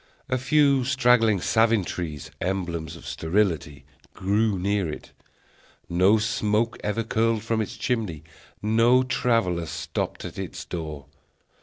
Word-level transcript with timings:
A 0.29 0.39
few 0.39 0.83
straggling 0.83 1.39
savin 1.41 1.83
trees, 1.85 2.31
emblems 2.41 2.95
of 2.95 3.05
sterility, 3.05 3.85
grew 4.15 4.57
near 4.57 4.89
it; 4.91 5.11
no 5.87 6.17
smoke 6.17 6.79
ever 6.83 7.03
curled 7.03 7.43
from 7.43 7.61
its 7.61 7.77
chimney; 7.77 8.23
no 8.63 9.03
traveller 9.03 9.67
stopped 9.67 10.25
at 10.25 10.39
its 10.39 10.65
door. 10.65 11.05